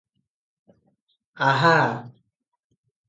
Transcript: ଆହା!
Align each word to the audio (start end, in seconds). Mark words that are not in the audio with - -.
ଆହା! 1.49 1.75